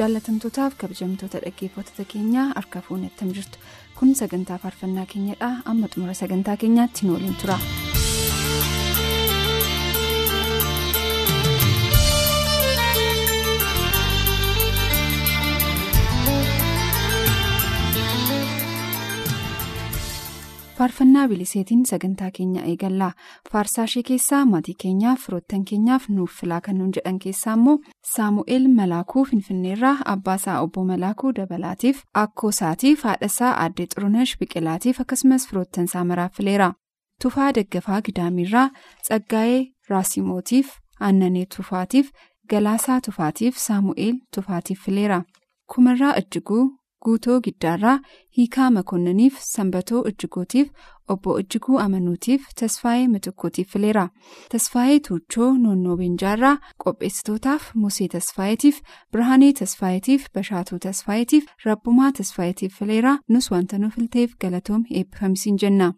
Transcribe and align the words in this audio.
Jaallatamtootaaf 0.00 0.74
kabajamtoota 0.82 1.38
dhaggeeffattoota 1.44 2.04
keenyaa 2.12 2.46
harka 2.58 2.80
fuunni 2.88 3.06
attam 3.12 3.32
jirtu 3.38 3.58
kun 3.98 4.14
sagantaa 4.20 4.58
faarfannaa 4.64 5.06
keenyadha 5.12 5.50
amma 5.74 5.88
xumura 5.94 6.14
sagantaa 6.22 6.56
keenyaatti 6.62 7.06
nu 7.06 7.12
waliin 7.16 7.36
tura. 7.42 7.58
Faarfannaa 20.80 21.28
biliseetiin 21.30 21.80
sagantaa 21.88 22.28
keenya 22.36 22.62
eegallaa 22.72 23.10
faarsaa 23.52 23.84
ishee 23.88 24.02
keessaa 24.10 24.44
maatii 24.52 24.74
keenyaaf 24.82 25.24
firoottan 25.26 25.64
keenyaaf 25.70 26.06
nuuf 26.18 26.36
filaa 26.40 26.60
kan 26.66 26.78
nuun 26.78 26.92
jedhan 26.98 27.18
keessaa 27.24 27.54
immoo 27.58 27.74
saamu'eel 28.12 28.68
malaakuu 28.78 29.24
finfinneerraa 29.32 29.96
abbaasaa 30.14 30.60
obbo 30.66 30.84
malaakuu 30.92 31.32
dabalaatiif 31.40 32.00
akkoo 32.22 32.50
isaatiif 32.56 33.02
haadhasaa 33.10 33.52
aaddee 33.64 33.86
xurunesh 33.94 34.34
biqilaatiif 34.40 35.00
akkasumas 35.04 35.46
firoottan 35.50 35.84
isaa 35.92 36.04
maraaf 36.12 36.36
fileera 36.40 36.72
tufaa 37.22 37.50
daggafaa 37.60 38.00
gidaamiirraa 38.08 38.66
tsaggaa'ee 39.04 39.60
raasimootiif 39.94 40.74
aannanee 41.08 41.46
tufaatiif 41.56 42.10
galaasaa 42.50 43.00
tufaatiif 43.06 43.56
saamu'eel 43.68 44.16
tufaatiif 44.34 44.80
fileera 44.84 45.22
kumarraa 45.74 46.14
ijjiguu. 46.20 46.64
Guutoo 47.04 47.36
giddaarraa 47.46 47.98
hiikaa 48.38 48.70
makoonnaniif 48.76 49.38
sanbatoo 49.48 50.02
ijjigootiif 50.10 50.68
obbo 51.14 51.38
ijjiguu 51.42 51.78
amanuutiif 51.84 52.42
tasfaayee 52.60 53.06
mitukkootiif 53.14 53.72
fileera 53.76 54.04
tasfaayee 54.54 54.98
tuuchoo 55.08 55.48
noonnoo 55.62 55.96
beenjaarraa 56.02 56.56
qopheessitootaaf 56.84 57.70
musee 57.84 58.08
tasfaayeetiif 58.16 58.80
birhaanee 59.12 59.52
tasfaayeetiif 59.62 60.26
bashaatuu 60.34 60.78
tasfaayeetiif 60.88 61.46
rabbumaa 61.64 62.12
tasfaayeetiif 62.20 62.78
fileera 62.82 63.16
nus 63.28 63.50
wanta 63.56 63.78
nu 63.78 63.90
filteef 63.96 64.36
galatoom 64.44 64.84
eebbifamsiin 64.90 65.58
jenna. 65.64 65.92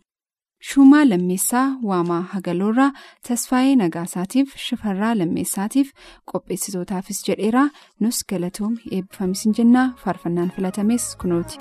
Shumaa 0.68 1.04
Lammeessaa 1.08 1.76
Waamaa 1.90 2.20
Hagaloorraa 2.34 2.92
Tasfaayee 3.28 3.76
Nagaasaatiif 3.80 4.54
Shifarraa 4.66 5.14
Lammeessaatiif 5.18 5.90
qopheessitootaafis 6.32 7.22
jedheera 7.28 7.64
nus 8.00 8.22
galatoom 8.34 8.76
eebbifamsiin 8.90 9.54
jennaa 9.60 9.88
faarfannaan 10.04 10.52
filatames 10.56 11.08
kunooti. 11.24 11.58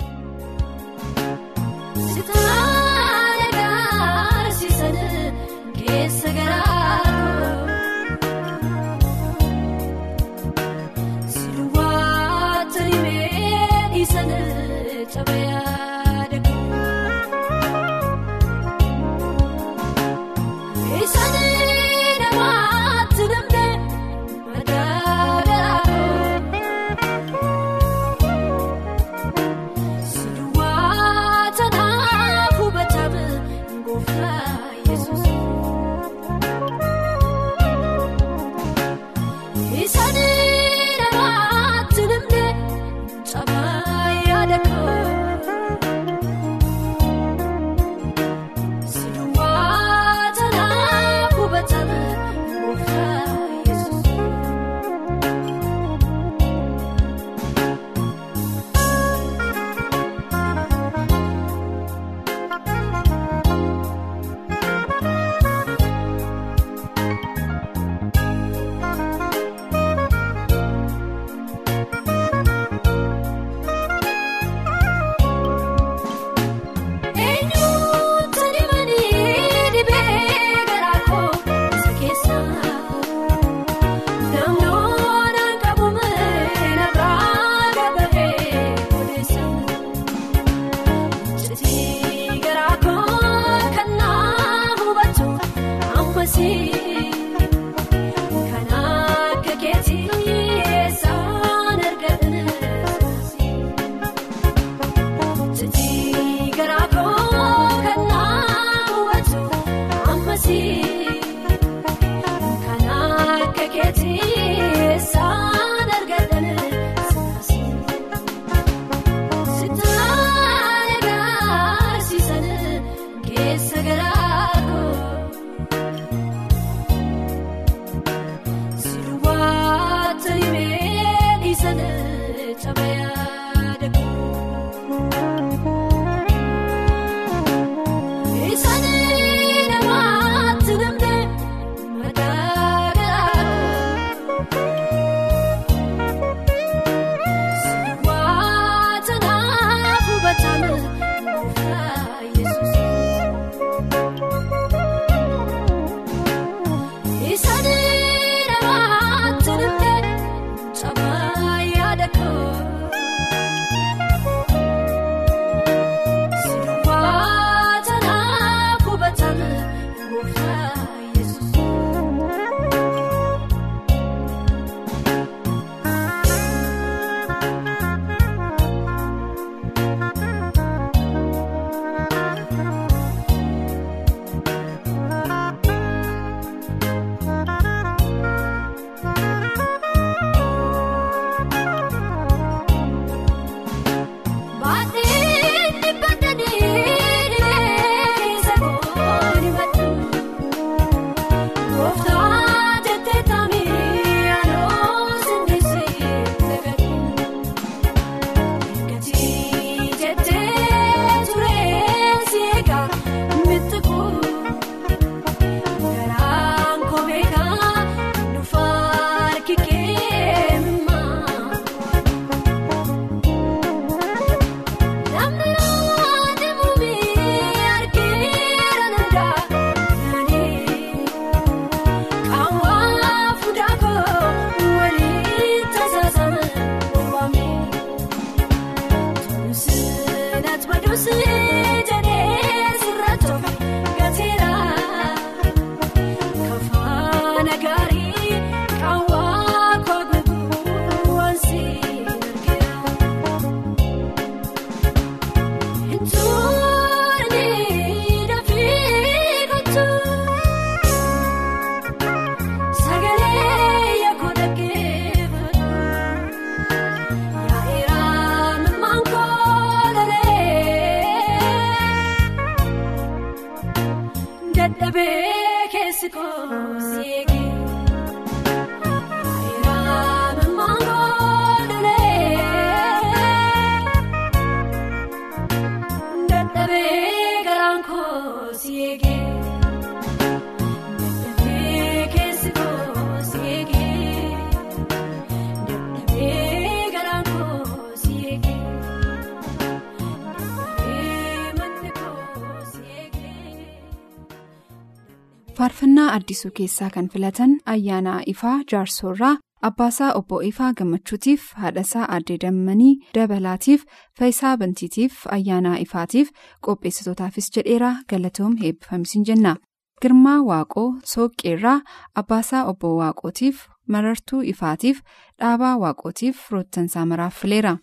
Faarfannaa 305.62 306.12
addisuu 306.12 306.50
keessaa 306.58 306.90
kan 306.94 307.08
filatan 307.08 307.52
ayyaana 307.72 308.12
ifaa 308.32 308.54
jaarsoorraa 308.70 309.36
abbaasaa 309.68 310.08
obbo 310.20 310.40
ifaa 310.48 310.70
gammachuutiif 310.78 311.42
haadhasaa 311.64 312.06
addee 312.16 312.38
dammanii 312.44 312.94
dabalaatiif 313.18 313.84
faayisaa 314.18 314.56
bantiitiif 314.62 315.20
ayyaana 315.36 315.76
ifaatiif 315.84 316.32
qopheessitootaafis 316.68 317.50
jedheera 317.56 317.92
galatoom 318.10 318.56
eebbifamisiin 318.64 319.24
jenna. 319.30 319.54
Girmaa 320.02 320.40
waaqoo 320.50 320.88
sooqqeerraa 321.14 321.78
abbaasaa 322.22 322.64
obbo 322.74 322.94
waaqootiif 323.00 323.62
marartuu 323.96 324.42
ifaatiif 324.54 325.00
dhaabaa 325.40 325.74
waaqootiif 325.86 326.36
firoottansaa 326.48 327.06
maraaf 327.12 327.38
fileera. 327.42 327.76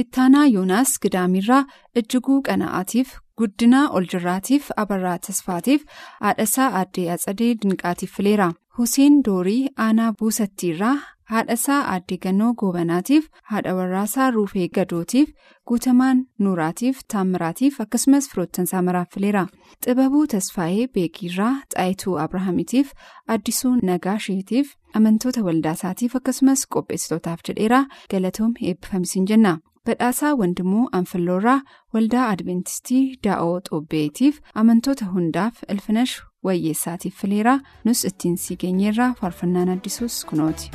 Ittaanaa 0.00 0.46
yoonaas 0.56 0.98
gidaamirraa 1.02 1.64
ijjiguu 2.00 2.42
qana'aatiif 2.48 3.08
guddinaa 3.38 3.86
oljirraatiif 3.98 4.70
abarraa 4.82 5.18
tasfaatiif 5.26 5.84
haadhasaa 6.20 6.68
addee 6.80 7.08
atsadee 7.14 7.54
dinqaatiif 7.62 8.12
fileera. 8.16 8.52
Huseen 8.78 9.22
doorii 9.24 9.68
aanaa 9.86 10.12
buusattiirraa 10.18 10.96
haadhasaa 11.32 11.80
addee 11.94 12.18
gannoo 12.24 12.52
goobanaatiif 12.60 13.26
haadha 13.50 13.74
warraasaa 13.78 14.30
ruufee 14.36 14.68
gadootiif 14.76 15.28
guutamaan 15.68 16.22
nuuraatiif 16.46 17.00
taammiraatiif 17.14 17.80
akkasumas 17.84 18.28
firoottansaa 18.30 18.82
maraaf 18.88 19.08
fileera. 19.14 19.46
Xibabuu 19.84 20.26
tasfaayee 20.34 20.86
beekiirraa 20.94 21.54
xaayituu 21.74 22.16
abrahaamitiif 22.24 22.92
addisuu 23.36 23.74
nagaasheetiif 23.90 24.72
amantoota 25.00 25.42
waldaasaatiif 25.48 26.16
akkasumas 26.20 26.66
qopheessitootaaf 26.76 27.40
jedheera. 27.48 27.84
Galatoom 28.10 28.52
eebbifamisiin 28.62 29.28
jenna. 29.32 29.58
Badhaasaa 29.86 30.34
wandimuu 30.40 30.84
anfalloorraa 30.98 31.60
waldaa 31.94 32.26
adventistii 32.34 33.02
daa'oo 33.26 33.56
xoobbeetiif 33.68 34.38
amantoota 34.62 35.08
hundaaf 35.14 35.62
ilfinash 35.74 36.14
wayyeessaatiif 36.48 37.14
fileera 37.22 37.54
nus 37.88 38.04
ittiin 38.10 38.36
si 38.44 38.56
geenyeerraa 38.64 39.10
faarfannaan 39.20 39.68
addisuus 39.76 40.24
kunooti. 40.30 40.70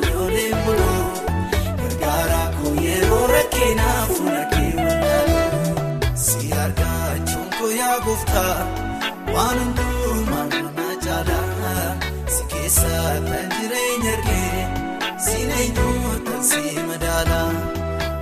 maallooleen 0.00 0.56
buluu 0.64 1.04
gargaaraa 1.80 2.48
koo 2.58 2.74
yeroo 2.86 3.26
rakkinaa 3.32 4.06
fuudhagee 4.12 4.72
wallaaluu. 4.76 5.74
Si 6.24 6.52
argachuun 6.64 7.48
koyaa 7.58 7.98
gooftaa 8.06 8.56
waan 9.34 9.58
hundumaa 9.64 10.46
kana 10.54 10.88
caalaa 11.04 11.88
si 12.36 12.42
keessaa 12.52 13.14
kan 13.28 13.46
jireenya 13.56 14.12
argee 14.16 14.64
si 15.26 15.38
eenyuutaan 15.58 16.44
si 16.50 16.62
madaala 16.90 17.40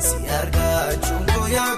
si 0.08 0.16
argachuun 0.40 1.24
koyaa 1.34 1.72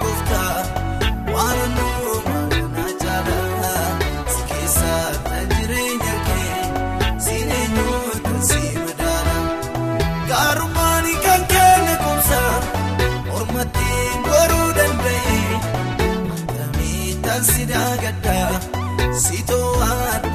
si 19.13 19.43
too'aa 19.43 20.30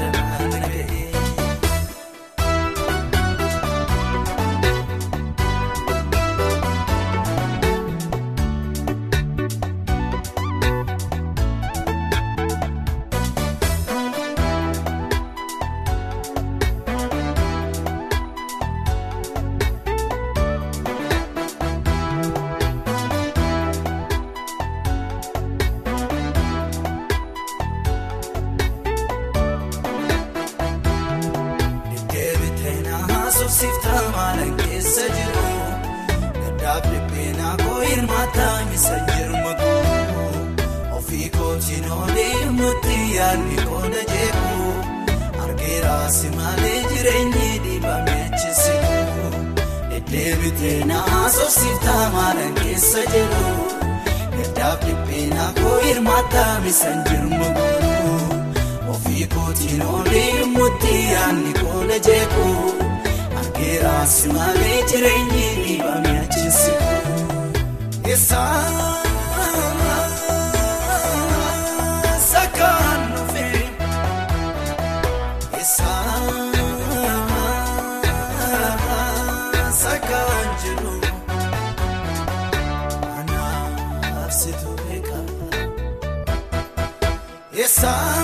side. 87.77 88.16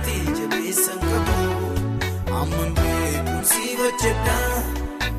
Gatii 0.00 0.32
jabeessan 0.38 0.98
qabu 1.08 1.38
amman 2.40 2.70
beekumsi 2.78 3.62
hojjedhaa 3.80 4.58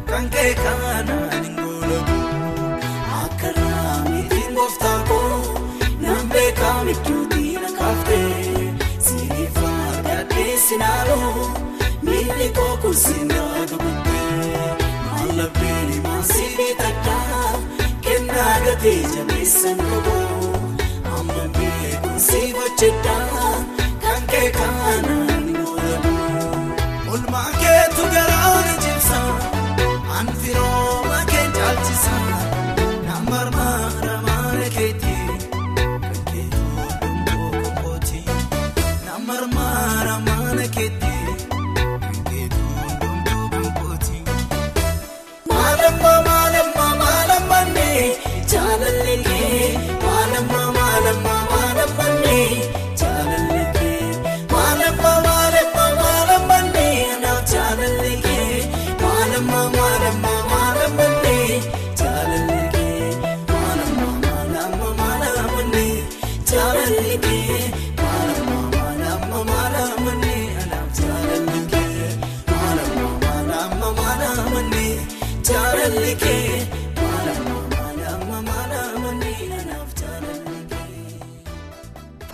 kan 0.09 0.25
ka'e 0.33 0.53
kaanaan 0.63 1.43
hin 1.45 1.55
goolabu 1.59 2.17
akka 3.21 3.49
raamitiin 3.57 4.53
gooftaa 4.59 4.99
koo 5.09 5.39
nan 6.05 6.29
beekaa 6.33 6.77
midduu 6.89 7.23
diina 7.35 7.69
kaaftee 7.79 8.73
siiniif 9.07 9.57
argadhee 9.69 10.57
sinaaluu 10.67 11.49
miilli 12.09 12.49
koo 12.59 12.77
kun 12.85 12.95
sinaa 13.03 13.65
gurguree 13.73 14.69
mallabbee 15.11 15.99
maatii 16.07 16.49
fi 16.57 16.67
taddaa 16.83 17.53
kennaa 18.07 18.55
gatii 18.65 18.99
jabeessan 19.15 19.77
qabu 19.91 20.17
amman 21.19 21.51
beekumsi 21.59 22.41
hojjedhaa 22.59 23.29
kan 23.29 23.59
ka'e 23.59 23.60
kaanaan 24.57 25.47
goolabu. 25.57 26.13
Olmaa 27.13 27.49
keetu 27.61 28.03
garaana 28.15 28.40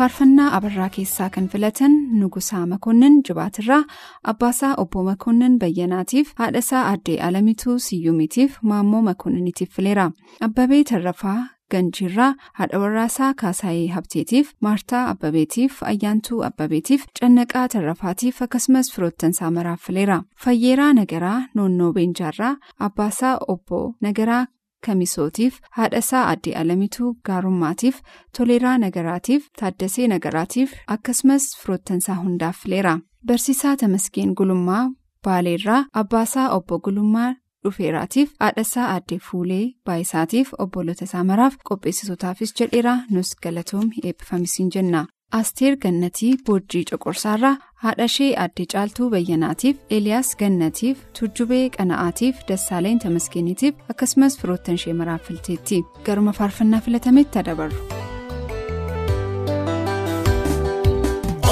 faarfannaa 0.08 0.52
abarraa 0.58 0.90
keessaa 0.96 1.30
kan 1.36 1.48
filatan 1.52 1.96
nugusaa 2.20 2.66
makonnin 2.74 3.16
jibaatirraa 3.28 3.84
abbaasaa 4.32 4.74
obbo 4.84 5.04
makonnin 5.08 5.58
bayyanaatiif 5.64 6.32
haadhasaa 6.40 6.84
addee 6.92 7.18
alamituu 7.28 7.76
siyyumiitiif 7.88 8.56
maammoo 8.72 9.02
makonniniitiif 9.10 9.70
fileera 9.76 10.06
abbabee 10.48 10.84
tarrafaa 10.92 11.38
ganjiirraa 11.72 12.32
haadha 12.60 12.80
warraasaa 12.84 13.34
kaasaayee 13.42 13.88
habteetiif 13.96 14.54
maartaa 14.68 15.06
abbabeetiif 15.14 15.84
ayyaantuu 15.92 16.44
abbabeetiif 16.50 17.04
cannaqaa 17.20 17.68
tarrafaatiif 17.74 18.42
akkasumas 18.46 18.92
firoottansaa 18.96 19.52
maraaf 19.58 19.82
fileera 19.88 20.22
fayyeeraa 20.46 20.94
nagaraa 21.00 21.40
noonnoo 21.56 21.92
beenjaarraa 21.98 22.54
abbaasaa 22.88 23.38
obbo 23.56 23.82
nagaraa 24.08 24.46
Kamisootiif 24.86 25.58
haadhasaa 25.78 26.28
addee 26.34 26.54
alamituu 26.62 27.10
gaarummaatiif 27.30 27.98
toleeraa 28.38 28.78
nagaraatiif 28.84 29.48
taaddasee 29.62 30.08
nagaraatiif 30.14 30.74
akkasumas 30.96 31.48
firoottansaa 31.64 32.16
hundaaf 32.22 32.62
fileera 32.64 32.94
barsiisaa 33.32 33.76
tamasgeen 33.84 34.34
gulummaa 34.42 34.84
baaleerraa 35.26 35.82
abbaasaa 36.04 36.48
obbo 36.60 36.80
gulummaa 36.88 37.34
dhufeeraatiif 37.64 38.32
haadhasaa 38.40 38.88
addee 38.96 39.20
fuulee 39.30 39.64
baayisaatiif 39.86 40.54
obbolota 40.66 41.04
isaa 41.10 41.24
maraaf 41.32 41.56
qopheessitootaafis 41.70 42.54
jedheera 42.60 42.98
nus 43.12 43.36
galatoom 43.44 43.90
eebbifamisiin 44.04 44.70
jenna. 44.76 45.06
Asteer 45.32 45.76
Gannatii 45.76 46.38
Boojjii 46.48 46.86
Coqorsaarraa 46.90 47.58
haadhashee 47.84 48.30
addee 48.44 48.66
caaltuu 48.74 49.10
bayyanaatiif 49.12 49.78
Eeliyaas 49.96 50.30
Gannatiif 50.40 50.98
Turjubee 51.20 51.70
Qana'aatiif 51.76 52.46
Dassaaleen 52.50 53.00
Tamasgeeniitiif 53.04 53.76
akkasumas 53.94 54.38
firoottan 54.42 54.76
ishee 54.80 54.94
maraaf 54.94 55.28
filteetti. 55.28 55.82
Garuma 56.06 56.32
faarfannaa 56.40 56.80
filatametti 56.86 57.44
dabarru. 57.46 57.76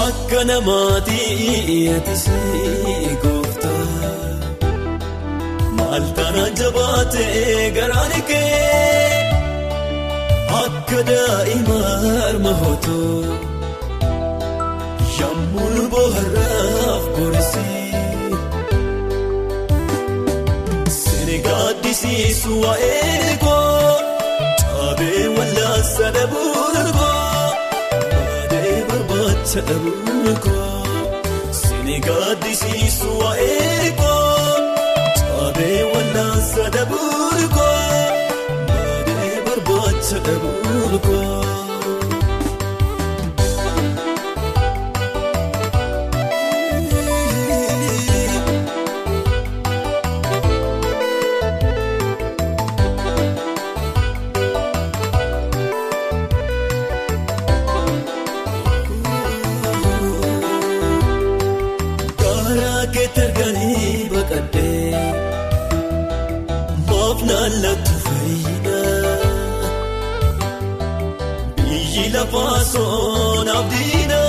Akka 0.05 0.43
namaatii 0.51 1.89
atisii 1.97 3.17
gooftaa 3.23 3.83
maal 5.77 6.07
taanaan 6.19 6.55
jabaatee 6.61 7.71
garaan 7.79 8.15
kee? 8.31 9.11
Akka 10.63 11.03
daa'ima 11.11 11.79
harma 12.21 12.53
hootoo 12.63 13.35
yommuu 15.21 15.69
nu 15.75 15.83
booharraaf 15.93 17.03
borisii 17.15 17.93
sini 20.99 21.37
gaaddisiisu 21.47 22.51
waa'ee 22.63 23.37
koo 23.43 23.93
caabee 24.61 25.23
wallaansa 25.37 26.07
dhabuun 26.17 26.77
koo. 26.99 27.13
barbaacha 28.89 29.61
dhabuun 29.69 30.29
koo 30.45 30.83
sini 31.61 31.97
gaaddisiisu 32.07 33.09
waa'ee 33.21 33.91
koo 34.01 34.53
caabee 35.19 35.81
wallaansa 35.93 36.63
dhabuun 36.77 37.41
koo 37.57 37.73
baadee 38.69 39.35
barbaacha 39.47 40.17
dhabuun 40.27 40.99
koo. 41.07 41.64
Biyyi 72.31 72.41
lafaa 72.41 72.63
soon 72.73 73.47
abdiina 73.57 74.21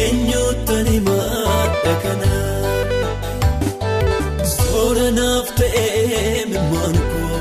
eenyuutani 0.00 0.96
madda 1.08 1.94
kana 2.04 2.32
soora 4.56 5.08
naaf 5.18 5.48
ta'ee 5.58 6.44
mimaan 6.52 6.96
koo 7.10 7.40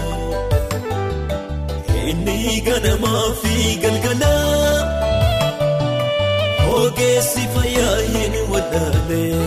inni 2.10 2.38
ganamaa 2.68 3.26
fi 3.42 3.54
galgala 3.84 4.34
ogeessi 6.80 7.44
fayyaa 7.54 8.00
hin 8.14 8.36
wadhaalee. 8.54 9.44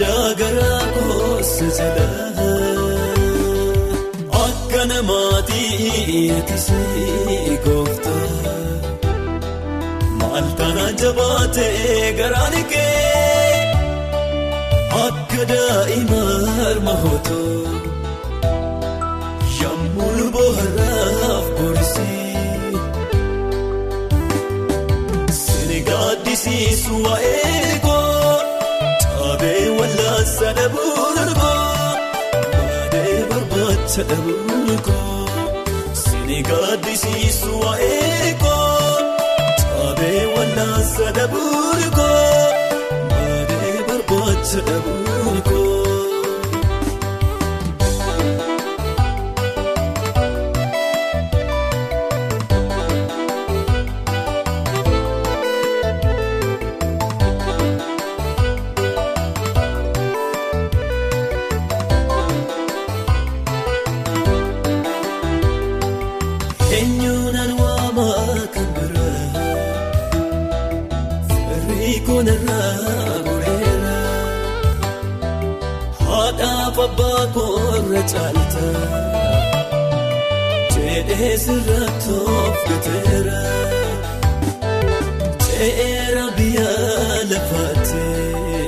Daagaraa 0.00 0.82
koosa 0.94 1.66
jedhaa 1.78 2.29
akka 4.80 4.88
namaatii 4.88 6.28
eetisee 6.34 7.56
gooftaa 7.64 8.28
maal 10.20 10.46
taanaan 10.60 10.94
jabaatee 11.02 12.12
garaan 12.18 12.56
kee 12.70 13.60
akka 15.04 15.42
daa'ima 15.52 16.22
harma 16.60 16.94
hootoo 17.02 17.66
yommuu 19.60 20.30
bohaaraaf 20.36 21.46
borisii 21.58 22.72
sini 25.42 25.80
gaaddisiisu 25.90 27.02
waa'ee 27.04 27.78
koo 34.86 35.28
sini 36.02 36.42
gaaddisiisu 36.48 37.50
waa'ee 37.60 38.34
koo 38.42 38.94
taabee 39.60 40.22
wallaansa 40.36 41.06
dhabuun 41.18 41.82
koo 41.98 42.44
baadee 43.10 43.76
barbaacha 43.88 44.60
dhabuun 44.68 45.42
koo. 45.50 45.79
Koorra 78.00 78.08
caalta 78.12 78.66
jedhee 80.74 81.36
sirra 81.44 81.80
toofgateera 82.04 83.40
ce'eera 85.44 86.24
biyya 86.36 86.70
lafaatee 87.30 88.64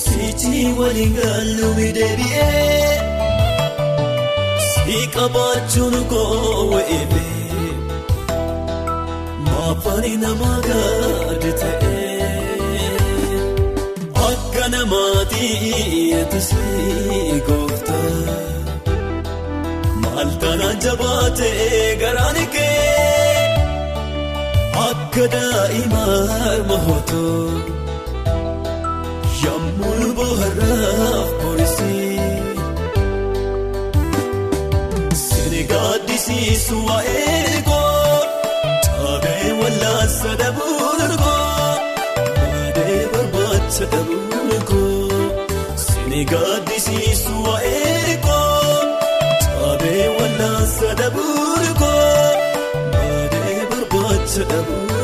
sichi 0.00 0.64
waliin 0.78 1.14
gaalluumi 1.20 1.88
deebi'ee. 1.98 2.74
Qabaachuun 5.16 5.94
koo 6.10 6.70
wa'eebee 6.70 7.70
maafani 9.44 10.12
nama 10.24 10.50
gaadi 10.66 11.52
ta'ee 11.60 12.90
akka 14.28 14.64
namaatii 14.74 15.52
eetisii 16.18 17.40
kanaan 20.56 20.78
jabaatee 20.84 21.96
garaan 22.00 22.38
kee 22.54 23.48
akka 24.88 25.24
daa'imaa 25.34 26.54
mahootoo 26.68 27.50
yemmuu 29.42 30.06
bohaaraaf 30.18 31.28
boorisii. 31.40 32.04
Gaaddisiisu 35.70 36.76
waa'ee 36.88 37.62
koo 37.68 38.18
taabee 38.86 39.52
wallaansa 39.60 40.30
dhabuun 40.40 41.12
koo 41.22 41.70
baadee 42.40 42.98
barbaacha 43.12 43.84
dhabuun 43.92 44.52
koo 44.70 45.20
sini 45.84 46.20
gaaddisiisu 46.32 47.32
waa'ee 47.46 48.16
wallaansa 53.96 54.42
dhabuun 54.50 54.86
koo 54.88 54.95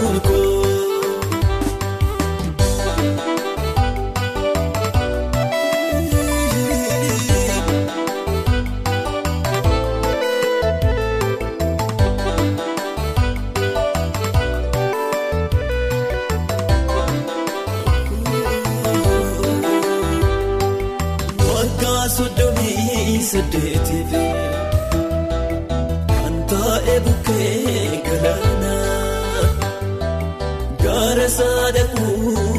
gaara 31.23 31.35
saadaquu 31.39 32.07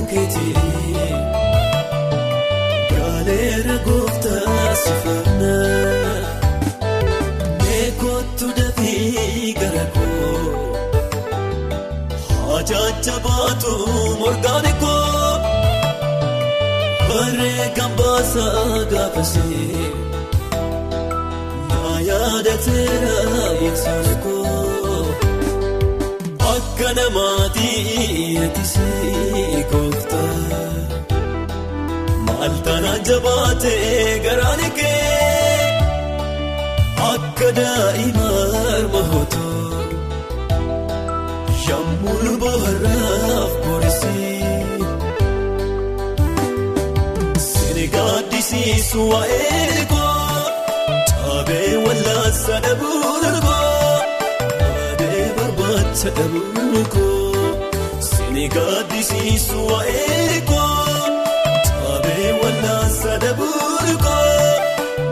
keetii 0.09 0.53
gaaleera 2.91 3.75
gooftaa 3.87 4.75
sifaana 4.83 5.49
meekootu 7.63 8.47
dafii 8.59 9.53
gara 9.59 9.85
koo 9.95 10.37
hajaacha 12.51 13.15
baatu 13.25 13.73
morgaan 14.21 14.67
koo 14.83 15.33
barree 17.09 17.67
kan 17.79 17.91
baasaa 17.99 18.79
gaafasee. 18.93 19.91
yaadateera 22.07 23.17
ibsaan 23.67 24.09
koo 24.23 24.42
namaatii 26.99 28.37
eetisii 28.43 29.63
gooftaa 29.71 30.35
maal 32.27 32.55
tanaan 32.67 33.01
jabaatee 33.09 34.19
garaan 34.25 34.63
kee 34.79 35.67
akka 37.11 37.49
daa'imaa 37.59 38.77
mahootoo 38.93 39.51
yemmuu 41.67 42.33
bohaaraaf 42.43 43.51
boorisii 43.63 44.57
sini 47.49 47.85
gaaddisiisu 47.95 49.09
waa'ee 49.11 49.85
koo. 49.91 50.09
Taabee 51.09 51.71
wallaansa 51.85 52.55
dhabuun 52.65 53.25
koo 53.47 53.72
barbaacha 56.03 56.09
dhabuun 56.17 56.85
koo 56.93 57.51
sini 58.07 58.45
gaaddisiisu 58.55 59.57
waa'ee 59.69 60.41
koo 60.49 61.05
taabee 61.67 62.31
wallaansa 62.41 63.13
dhabuun 63.23 63.89
koo 64.05 64.51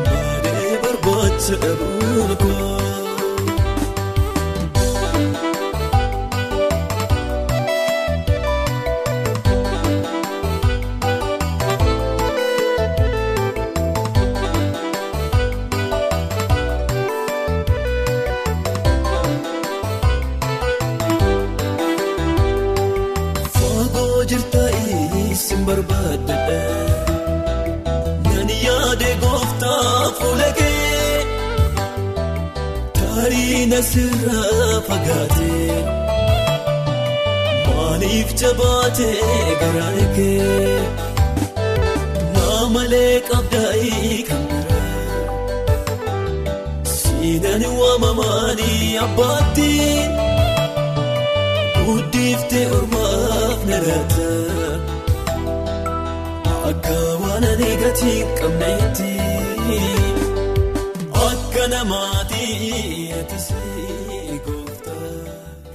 baadee 0.08 0.74
barbaacha 0.84 1.56
dhabuun 1.64 2.36
koo. 2.44 2.71
Waan 57.24 57.44
ani 57.52 57.72
gatii 57.84 58.20
qabneetti 58.40 59.10
akka 61.28 61.64
namaatii 61.74 63.12
eetisii 63.18 64.40
gooftaa. 64.46 65.10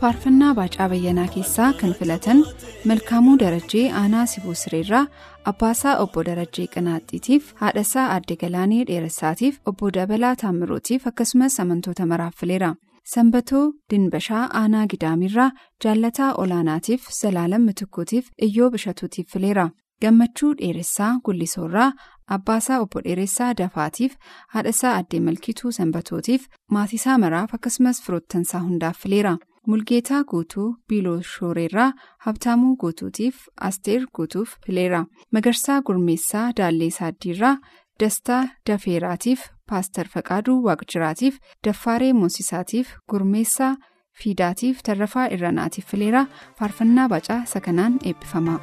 faarfannaa 0.00 0.54
baacaa 0.60 0.88
bayyanaa 0.92 1.28
keessaa 1.34 1.72
kan 1.82 1.94
filatan 2.00 2.44
milkaamuu 2.90 3.36
darajjee 3.44 3.84
aanaa 4.00 4.26
sibuu 4.32 4.54
sireerraa 4.62 5.04
abbaasaa 5.52 5.94
obbo 6.04 6.24
darajjee 6.30 6.66
qinaaxxiitiif 6.74 7.52
haadhasaa 7.62 8.06
aadde 8.16 8.36
galaanee 8.42 8.82
dheeressaatiif 8.90 9.60
obbo 9.72 9.90
dabalaa 9.98 10.34
taammirootiif 10.42 11.06
akkasumas 11.12 11.60
amantoota 11.64 12.06
maraaf 12.12 12.34
fileera 12.42 12.70
sanbatoo 13.14 13.64
dinbashaa 13.90 14.44
aanaa 14.60 14.86
gidaamirraa 14.92 15.50
jaallataa 15.84 16.30
olaanaatiif 16.44 17.10
zalaalam 17.20 17.62
mitikkuutiif 17.70 18.30
iyyoo 18.46 18.70
bishatuutiif 18.76 19.28
fileera 19.34 19.66
gammachuu 20.02 20.52
dheeressaa 20.60 21.10
gullisoorraa 21.24 21.90
abbaasaa 22.36 22.78
obbo 22.84 23.00
dheeressaa 23.06 23.52
dafaatiif 23.60 24.14
haadhasaa 24.54 24.94
addee 25.00 25.20
malkituu 25.26 25.72
sanbatootiif 25.78 26.46
maatiisaa 26.76 27.18
maraaf 27.24 27.54
akkasumas 27.58 28.02
firoottansaa 28.06 28.60
hundaaf 28.68 28.98
fileera. 29.02 29.36
Mulgeetaa 29.70 30.22
guutuu 30.30 30.66
biiloo 30.88 31.20
shooreerraa 31.30 31.92
habtaamuu 32.26 32.76
guutuutiif 32.82 33.36
asteer 33.68 34.04
guutuuf 34.16 34.52
fileera. 34.66 35.04
Magarsaa 35.32 35.80
gurmeessaa 35.82 36.44
daallee 36.60 36.90
saaddiirraa 36.98 37.56
dastaa 38.00 38.42
dafeeraatiif 38.70 39.40
paastar 39.70 40.06
faqaaduu 40.14 40.58
waaqjiraatiif 40.68 41.38
daffaaree 41.66 42.12
moosisaatiif 42.20 42.94
gurmeessaa 43.10 43.74
fiidaatiif 44.22 44.82
tarrafaa 44.90 45.26
irranaatiif 45.38 45.86
fileera. 45.90 46.26
Faarfannaa 46.58 47.08
bacaa 47.08 47.44
sakanaan 47.54 47.98
eebbifama. 48.04 48.60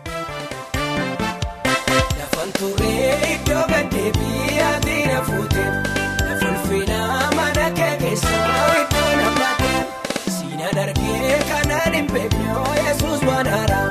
Turee 2.58 3.13
iddoo 3.34 3.63
gaddeebii 3.72 4.60
ati 4.70 4.98
na 5.12 5.20
fuute 5.30 5.66
lafa 6.26 6.50
ulfinaa 6.52 7.32
mana 7.38 7.66
kee 7.80 7.94
keessaa 8.02 8.68
iddoo 8.82 9.12
namatti 9.22 9.74
siinaan 10.38 10.80
argee 10.86 11.39
kanaan 11.52 11.94
hin 12.00 12.08
beekne 12.13 12.48
yesus 12.86 13.26
waan 13.30 13.50
haaraa 13.56 13.88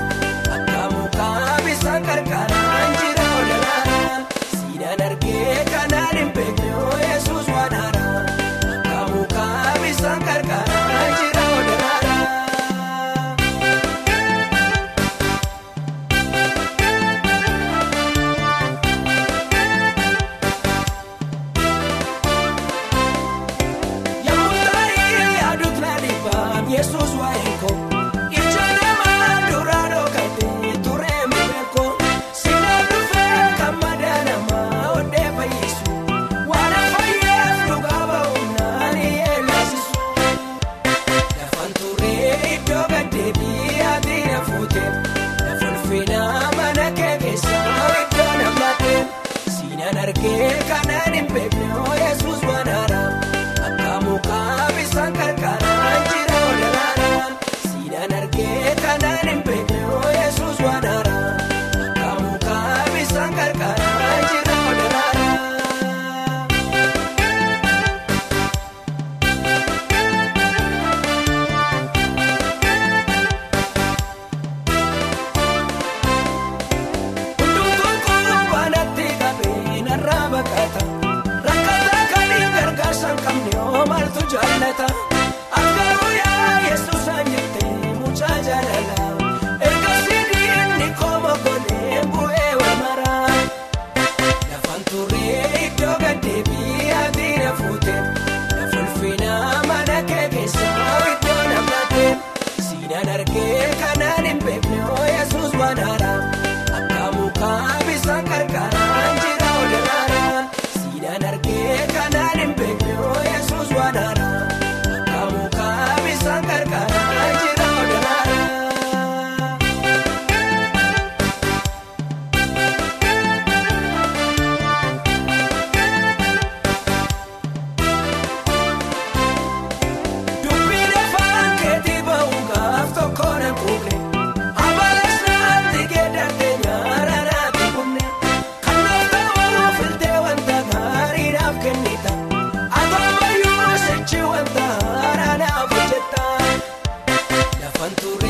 ಬಂತು 147.82 148.21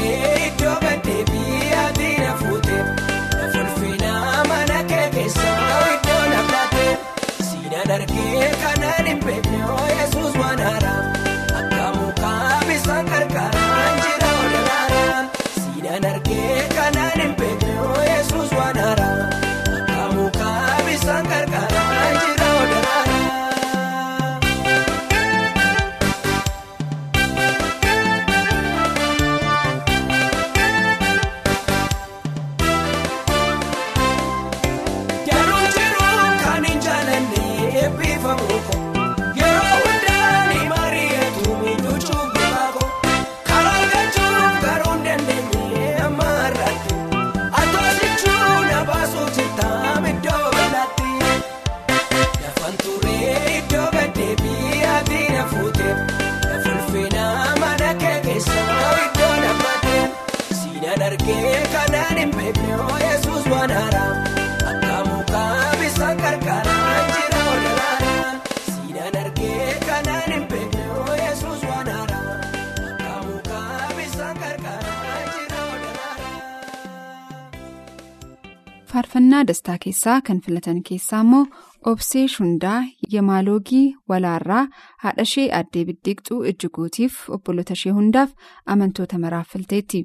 faarfannaa 79.33 79.47
dastaa 79.49 79.77
keessaa 79.85 80.21
kan 80.27 80.41
filatan 80.45 80.83
keessaa 80.89 81.21
immoo 81.25 81.47
obsee 81.91 82.25
shundaa 82.29 82.85
yamaaloogii 83.13 83.95
walaarraa 84.09 84.65
haadhashee 85.05 85.47
addee 85.59 85.85
biddiiqxuu 85.89 86.41
ijjiguutiif 86.51 87.15
obbolota 87.37 87.73
ishee 87.79 87.93
hundaaf 87.99 88.31
amantoota 88.75 89.19
maraaf 89.25 89.49
filteetti 89.53 90.03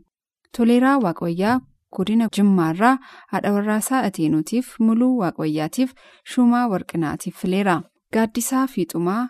toleeraa 0.57 0.97
waaqayyaa 1.05 1.59
godina 1.97 2.27
jimmaarraa 2.37 2.97
haadha 3.33 3.51
warraasaa 3.57 4.01
ateenootiif 4.09 4.73
muluu 4.79 5.13
waaqayyaatiif 5.21 5.91
shumaa 6.33 6.67
warqinaatiif 6.75 7.35
fileera 7.41 7.81
gaaddisaa 8.13 8.67
fiixumaa 8.67 9.23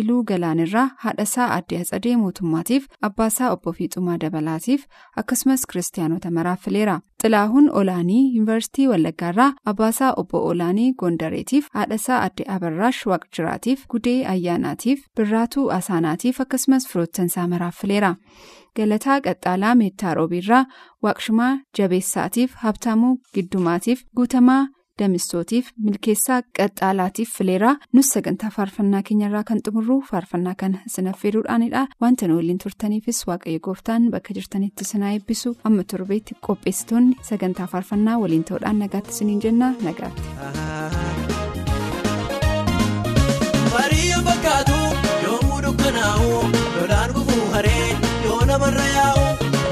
iluu 0.00 0.22
galaanirraa 0.30 0.88
haadhasaa 1.04 1.48
addee 1.56 1.80
atsadee 1.84 2.16
mootummaatiif 2.22 2.86
abbaasaa 3.08 3.50
obbo 3.56 3.72
fiixumaa 3.78 4.18
dabalaatiif 4.24 4.84
akkasumas 5.22 5.66
kiristaanota 5.72 6.30
maraaf 6.38 6.60
fileera 6.64 6.96
xilaahuun 7.22 7.68
olaanii 7.80 8.22
yuunivarsiitii 8.36 8.86
wallaggaarraa 8.92 9.50
abbaasaa 9.72 10.12
obbo 10.22 10.44
olaanii 10.52 10.92
gondareetiif 11.04 11.68
haadhasaa 11.78 12.20
addee 12.28 12.46
abarraash 12.56 13.02
waaqjiraatiif 13.12 13.86
gudee 13.94 14.18
ayyaanaatiif 14.34 15.04
birraatuu 15.16 15.68
asaanaatiif 15.78 16.40
akkasumas 16.46 16.88
firoottansaa 16.88 17.48
maraaf 17.54 17.80
fileera. 17.80 18.14
galataa 18.76 19.20
qaxxaalaa 19.24 19.74
meettaa 19.78 20.14
roobiirraa 20.18 20.64
waaqshumaa 21.04 21.50
jabeessaatiif 21.78 22.54
habtaamuu 22.62 23.16
giddumaatiif 23.34 24.04
guutamaa 24.16 24.62
damistootiif 25.02 25.70
milkeessaa 25.86 26.40
qaxxaalaatiif 26.58 27.30
fileeraa 27.38 27.74
nus 27.98 28.08
sagantaa 28.16 28.50
faarfannaa 28.56 29.02
keenyarraa 29.08 29.44
kan 29.50 29.60
xumurru 29.66 29.98
faarfannaa 30.10 30.54
kana 30.64 30.78
isin 30.90 31.08
affeeruudhaanidha 31.12 31.86
wanta 32.04 32.28
nu 32.28 32.36
waliin 32.40 32.58
turtaniifis 32.64 33.22
waaqayyo 33.30 33.60
gooftaan 33.68 34.10
bakka 34.16 34.34
jirtanitti 34.38 34.84
isin 34.88 35.02
haa 35.06 35.12
eebbisu 35.18 35.56
amma 35.70 35.84
torbeetti 35.94 36.34
qopheessitoonni 36.48 37.16
sagantaa 37.30 37.66
faarfannaa 37.74 38.18
waliin 38.24 38.44
ta'uudhaan 38.50 38.78
nagaatti 38.84 39.10
isiniin 39.16 39.40
jenna 39.46 39.74
nagaatti. 39.88 40.22
namarra 48.46 48.86
yaa'u 48.96 49.24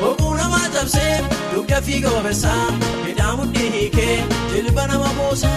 boquu 0.03 0.29
namaa 0.41 0.67
cabsee 0.75 1.15
dugda 1.61 1.81
fiiga 1.87 2.09
wabeessaa 2.17 2.67
midhaan 3.05 3.37
mudhii 3.39 3.71
hiikee 3.75 4.17
jilba 4.53 4.85
nama 4.91 5.09
buusa 5.19 5.51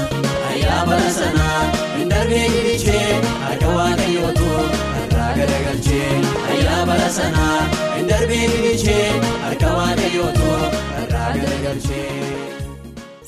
ayyaa 0.51 0.85
bara 0.89 1.09
sanaa 1.17 1.61
hin 1.97 2.09
darbee 2.13 2.43
gilichee 2.55 3.11
harka 3.45 3.67
waaqayyootu 3.77 4.49
irraa 5.03 5.29
gadagalchee 5.37 6.09
ayyaa 6.55 6.81
bara 6.89 7.09
sanaa 7.19 7.59
hin 7.95 8.07
darbee 8.11 8.41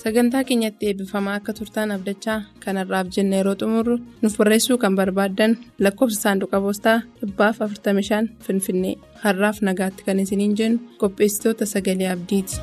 sagantaa 0.06 0.44
keenyatti 0.50 0.88
eebbifamaa 0.90 1.36
akka 1.40 1.54
turtaan 1.60 1.92
abdachaa 1.96 2.38
kanarraaf 2.66 3.08
jenna 3.16 3.36
yeroo 3.40 3.56
xumurru 3.62 3.96
nuuf 4.22 4.36
barreessuu 4.40 4.78
kan 4.84 4.96
barbaaddan 5.00 5.54
lakkoofsa 5.86 6.20
saanduqa 6.26 6.58
poostaa 6.66 6.98
dhibbaaf 7.22 7.58
45 7.68 8.20
finfinnee 8.48 8.94
har'aaf 9.24 9.58
nagaatti 9.70 10.04
kan 10.08 10.20
isiniin 10.26 10.54
jennu 10.60 10.80
qopheessitoota 11.02 11.66
sagalee 11.74 12.10
abdiiti. 12.16 12.56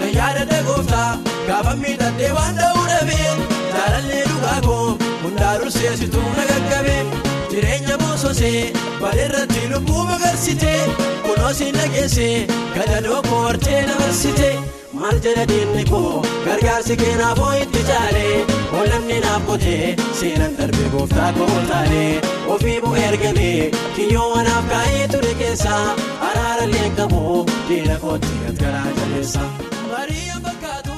na 0.00 0.06
yaadadha 0.18 0.58
gooftaa 0.70 1.10
gaafa 1.48 1.74
miidhagdee 1.84 2.32
waan 2.38 2.54
ta'uu 2.62 2.84
dhabee 2.92 3.30
jaalallee 3.74 4.24
dhugaa 4.30 4.58
koo 4.68 4.86
hundaa 5.24 5.54
durseessituu 5.60 6.26
na 6.38 6.44
gaggabee 6.52 7.02
jireenya 7.56 7.96
boososee 8.04 8.62
bareerratti 9.02 9.66
lubbuu 9.74 10.04
magarsitee 10.12 10.80
kunoosii 11.26 11.72
nageessee 11.80 12.46
gadadoo 12.78 13.20
koo 13.28 13.42
hortee 13.46 13.82
dabarsitee. 13.90 14.56
maal 14.98 15.18
jedha 15.24 15.42
diinni 15.48 15.82
koo 15.90 16.22
gargaarsi 16.44 16.94
keenaafoo 17.00 17.50
itti 17.64 17.82
caalee 17.88 18.36
oollamni 18.78 19.18
naaf 19.24 19.42
qotee 19.48 19.82
seenan 20.20 20.56
darbee 20.60 20.88
gooftaa 20.94 21.28
koo 21.38 21.48
oltaalee 21.58 22.12
ofii 22.54 22.78
bu'ee 22.86 23.04
ergamee 23.10 23.70
kiyyoo 23.96 24.26
wanaaf 24.34 24.64
kaa'ee 24.72 25.04
ture 25.14 25.34
keessaa 25.42 25.84
araara 26.30 26.66
leenqamoo 26.74 27.38
diina 27.68 27.96
kootti 28.06 28.34
jaleessa. 28.62 29.44
Marii 29.92 30.28
fakkaatu. 30.44 30.95